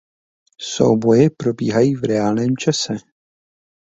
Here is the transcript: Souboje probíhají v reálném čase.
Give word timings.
Souboje 0.61 1.29
probíhají 1.29 1.95
v 1.95 2.03
reálném 2.03 2.57
čase. 2.57 2.93